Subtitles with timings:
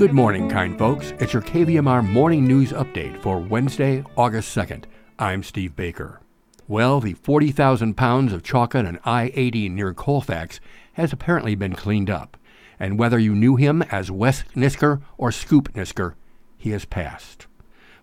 [0.00, 1.12] Good morning, kind folks.
[1.18, 4.84] It's your KVMR morning news update for Wednesday, August 2nd.
[5.18, 6.22] I'm Steve Baker.
[6.66, 10.58] Well, the 40,000 pounds of chocolate on I 80 near Colfax
[10.94, 12.38] has apparently been cleaned up.
[12.78, 16.14] And whether you knew him as Wes Nisker or Scoop Nisker,
[16.56, 17.46] he has passed.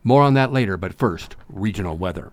[0.04, 2.32] More on that later, but first, regional weather.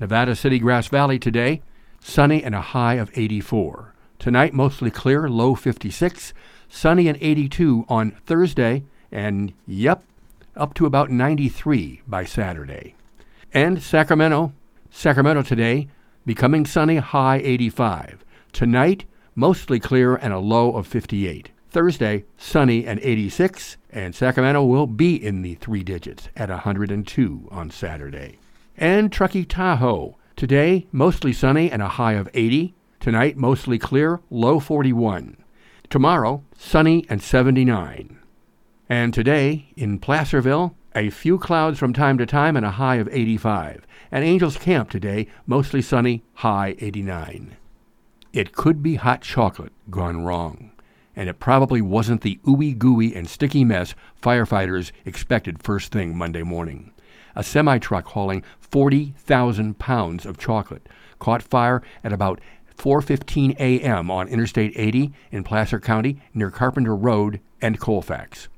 [0.00, 1.60] Nevada City, Grass Valley today,
[2.00, 3.92] sunny and a high of 84.
[4.18, 6.32] Tonight, mostly clear, low 56
[6.68, 10.02] sunny and 82 on Thursday, and yep,
[10.56, 12.94] up to about 93 by Saturday.
[13.52, 14.52] And Sacramento,
[14.90, 15.88] Sacramento today,
[16.24, 18.24] becoming sunny, high 85.
[18.52, 21.50] Tonight, mostly clear and a low of 58.
[21.70, 27.70] Thursday, sunny and 86, and Sacramento will be in the three digits at 102 on
[27.70, 28.38] Saturday.
[28.76, 32.74] And Truckee Tahoe, today, mostly sunny and a high of 80.
[32.98, 35.36] Tonight, mostly clear, low 41.
[35.88, 38.18] Tomorrow, sunny and 79.
[38.88, 43.08] And today, in Placerville, a few clouds from time to time and a high of
[43.12, 43.86] 85.
[44.10, 47.56] And Angels Camp today, mostly sunny, high 89.
[48.32, 50.72] It could be hot chocolate gone wrong.
[51.14, 56.42] And it probably wasn't the ooey gooey and sticky mess firefighters expected first thing Monday
[56.42, 56.92] morning.
[57.36, 62.40] A semi truck hauling 40,000 pounds of chocolate caught fire at about
[62.76, 64.10] 4:15 a.m.
[64.10, 68.48] on Interstate 80 in Placer County near Carpenter Road and Colfax.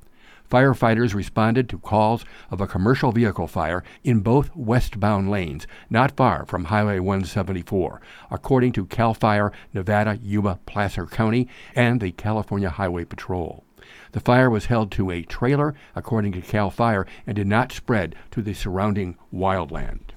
[0.51, 6.47] Firefighters responded to calls of a commercial vehicle fire in both westbound lanes, not far
[6.47, 13.05] from Highway 174, according to CAL FIRE Nevada, Yuba, Placer County, and the California Highway
[13.05, 13.65] Patrol.
[14.13, 18.15] The fire was held to a trailer, according to CAL FIRE, and did not spread
[18.31, 20.08] to the surrounding wildland.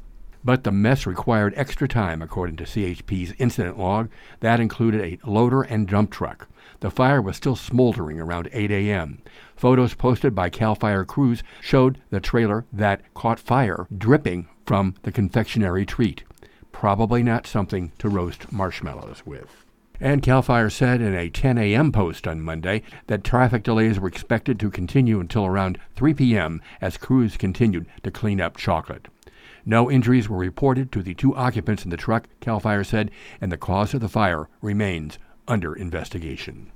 [0.43, 4.09] But the mess required extra time, according to CHP's incident log.
[4.39, 6.47] That included a loader and dump truck.
[6.79, 9.21] The fire was still smoldering around 8 a.m.
[9.55, 15.11] Photos posted by CAL FIRE crews showed the trailer that caught fire dripping from the
[15.11, 16.23] confectionery treat.
[16.71, 19.65] Probably not something to roast marshmallows with.
[19.99, 21.91] And CAL FIRE said in a 10 a.m.
[21.91, 26.59] post on Monday that traffic delays were expected to continue until around 3 p.m.
[26.81, 29.07] as crews continued to clean up chocolate.
[29.65, 33.51] No injuries were reported to the two occupants in the truck, CAL FIRE said, and
[33.51, 36.71] the cause of the fire remains under investigation.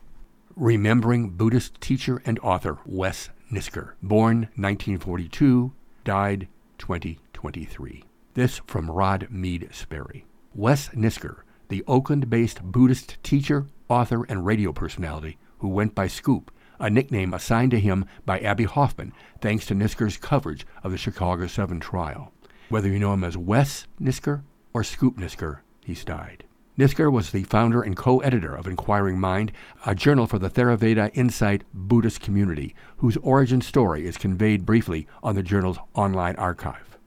[0.56, 5.74] Remembering Buddhist teacher and author Wes Nisker, born 1942,
[6.04, 6.48] died
[6.78, 8.04] 2023.
[8.34, 10.26] This from Rod Meade Sperry.
[10.54, 16.52] Wes Nisker, the Oakland based Buddhist teacher, author, and radio personality who went by Scoop,
[16.80, 21.48] a nickname assigned to him by Abbie Hoffman thanks to Nisker's coverage of the Chicago
[21.48, 22.32] 7 trial.
[22.68, 24.42] Whether you know him as Wes Nisker
[24.74, 26.46] or Scoop Nisker, he's died.
[26.80, 29.52] Nisker was the founder and co editor of Inquiring Mind,
[29.86, 35.36] a journal for the Theravada Insight Buddhist community, whose origin story is conveyed briefly on
[35.36, 36.98] the journal's online archive.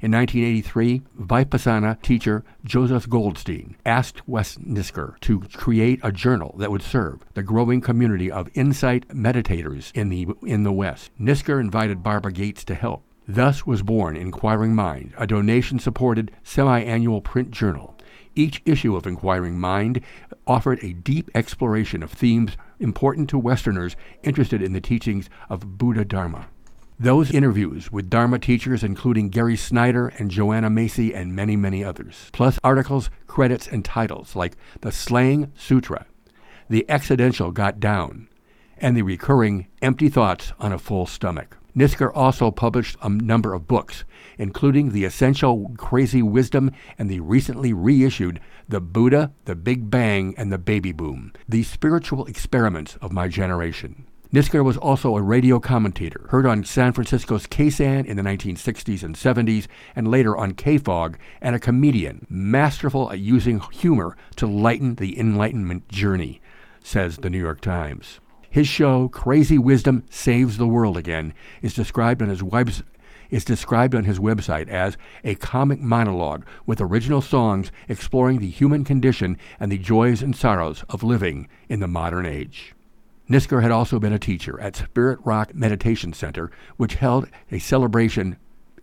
[0.00, 6.82] In 1983, Vipassana teacher Joseph Goldstein asked Wes Nisker to create a journal that would
[6.82, 11.10] serve the growing community of insight meditators in the, in the West.
[11.20, 13.04] Nisker invited Barbara Gates to help.
[13.26, 17.94] Thus was born Inquiring Mind, a donation supported semi annual print journal.
[18.34, 20.02] Each issue of Inquiring Mind
[20.46, 26.04] offered a deep exploration of themes important to Westerners interested in the teachings of Buddha
[26.04, 26.48] Dharma.
[27.00, 32.28] Those interviews with Dharma teachers, including Gary Snyder and Joanna Macy, and many, many others,
[32.32, 36.04] plus articles, credits, and titles like The Slang Sutra,
[36.68, 38.28] The Accidental Got Down,
[38.76, 41.56] and the recurring Empty Thoughts on a Full Stomach.
[41.76, 44.04] Nisker also published a number of books,
[44.38, 50.52] including The Essential Crazy Wisdom and the recently reissued The Buddha, The Big Bang, and
[50.52, 54.06] the Baby Boom The Spiritual Experiments of My Generation.
[54.32, 59.14] Nisker was also a radio commentator, heard on San Francisco's KSAN in the 1960s and
[59.14, 65.18] 70s, and later on KFOG, and a comedian, masterful at using humor to lighten the
[65.18, 66.40] Enlightenment journey,
[66.82, 68.18] says the New York Times.
[68.54, 72.40] His show, Crazy Wisdom Saves the World Again, is described on his
[73.28, 78.84] is described on his website as a comic monologue with original songs exploring the human
[78.84, 82.76] condition and the joys and sorrows of living in the modern age.
[83.28, 88.36] Nisker had also been a teacher at Spirit Rock Meditation Center, which held a celebration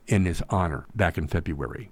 [0.06, 1.90] in his honor back in February.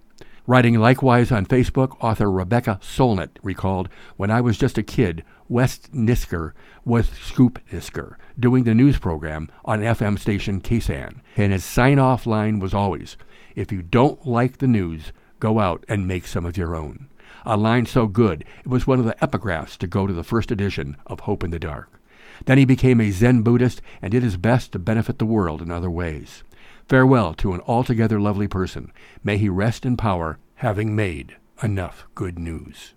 [0.50, 3.88] Writing likewise on Facebook, author Rebecca Solnit recalled,
[4.18, 6.54] When I was just a kid, Wes Nisker
[6.84, 11.20] was Scoop Nisker, doing the news program on FM station KSAN.
[11.38, 13.16] And his sign off line was always,
[13.56, 17.10] If you don't like the news, go out and make some of your own.
[17.46, 20.50] A line so good, it was one of the epigraphs to go to the first
[20.50, 22.02] edition of Hope in the Dark.
[22.46, 25.70] Then he became a Zen Buddhist and did his best to benefit the world in
[25.70, 26.42] other ways.
[26.90, 28.92] Farewell to an altogether lovely person.
[29.24, 32.96] May he rest in power, having made enough good news.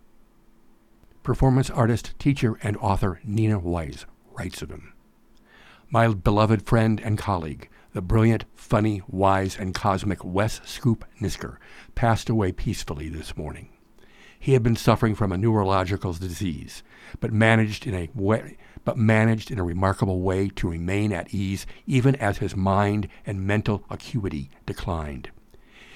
[1.23, 4.95] Performance artist, teacher, and author Nina Wise writes of him.
[5.91, 11.59] My beloved friend and colleague, the brilliant, funny, wise, and cosmic Wes Scoop Nisker,
[11.95, 13.69] passed away peacefully this morning.
[14.45, 16.83] He had been suffering from a neurological disease,
[17.21, 21.65] but managed in a way, but managed in a remarkable way to remain at ease
[21.87, 25.31] even as his mind and mental acuity declined.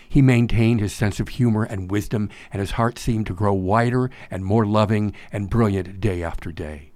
[0.08, 4.12] He maintained his sense of humor and wisdom, and his heart seemed to grow wider
[4.30, 6.92] and more loving and brilliant day after day.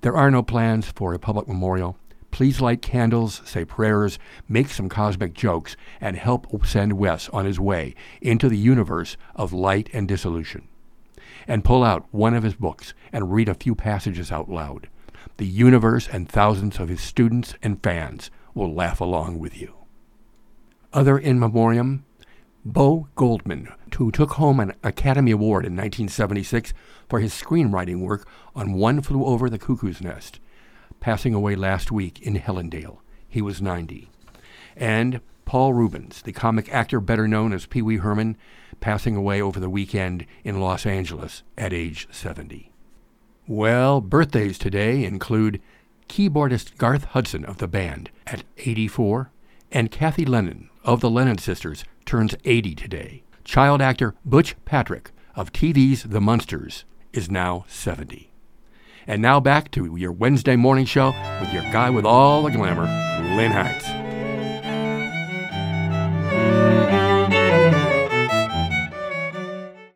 [0.00, 1.98] There are no plans for a public memorial.
[2.30, 4.18] Please light candles, say prayers,
[4.48, 9.52] make some cosmic jokes, and help send Wes on his way into the universe of
[9.52, 10.66] light and dissolution.
[11.46, 14.88] And pull out one of his books and read a few passages out loud
[15.38, 19.74] the universe and thousands of his students and fans will laugh along with you.
[20.92, 22.04] Other in memoriam,
[22.64, 26.72] Bo Goldman, who took home an Academy Award in 1976
[27.08, 30.40] for his screenwriting work on One Flew Over the Cuckoo's Nest,
[30.98, 32.98] passing away last week in Helendale.
[33.28, 34.10] He was 90.
[34.76, 38.36] And Paul Reubens, the comic actor better known as Pee Wee Herman,
[38.80, 42.70] passing away over the weekend in Los Angeles at age 70.
[43.46, 45.62] Well, birthdays today include
[46.06, 49.30] keyboardist Garth Hudson of the band at 84,
[49.72, 53.22] and Kathy Lennon of the Lennon Sisters turns 80 today.
[53.42, 56.84] Child actor Butch Patrick of TV's The Munsters
[57.14, 58.30] is now 70.
[59.06, 62.84] And now back to your Wednesday morning show with your guy with all the glamour,
[63.34, 64.07] Lynn Heinz.